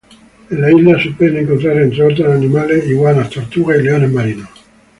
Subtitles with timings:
[0.49, 4.49] En la isla se pueden encontrar entre otros animales, iguanas, tortugas y leones marinos.